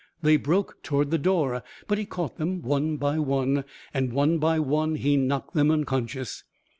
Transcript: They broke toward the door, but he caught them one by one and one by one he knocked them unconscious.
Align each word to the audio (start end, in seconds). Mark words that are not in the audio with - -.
They 0.23 0.35
broke 0.35 0.81
toward 0.81 1.11
the 1.11 1.19
door, 1.19 1.61
but 1.87 1.99
he 1.99 2.07
caught 2.07 2.37
them 2.37 2.63
one 2.63 2.97
by 2.97 3.19
one 3.19 3.65
and 3.93 4.11
one 4.11 4.39
by 4.39 4.57
one 4.59 4.95
he 4.95 5.15
knocked 5.15 5.53
them 5.53 5.69
unconscious. 5.69 6.43